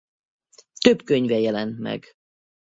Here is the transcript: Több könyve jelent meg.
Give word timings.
Több 0.79 1.03
könyve 1.03 1.39
jelent 1.39 1.79
meg. 1.79 2.05